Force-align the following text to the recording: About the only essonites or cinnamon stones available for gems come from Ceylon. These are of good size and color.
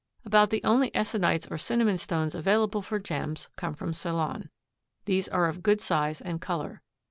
About 0.25 0.49
the 0.49 0.63
only 0.63 0.89
essonites 0.95 1.45
or 1.51 1.59
cinnamon 1.59 1.99
stones 1.99 2.33
available 2.33 2.81
for 2.81 2.97
gems 2.97 3.49
come 3.55 3.75
from 3.75 3.93
Ceylon. 3.93 4.49
These 5.05 5.27
are 5.27 5.47
of 5.47 5.61
good 5.61 5.79
size 5.79 6.21
and 6.21 6.41
color. 6.41 6.81